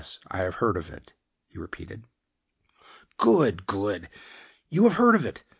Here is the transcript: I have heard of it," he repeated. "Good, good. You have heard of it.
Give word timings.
I 0.31 0.39
have 0.39 0.55
heard 0.55 0.77
of 0.77 0.89
it," 0.89 1.13
he 1.45 1.59
repeated. 1.59 2.05
"Good, 3.17 3.67
good. 3.67 4.09
You 4.67 4.85
have 4.85 4.95
heard 4.95 5.13
of 5.13 5.27
it. 5.27 5.43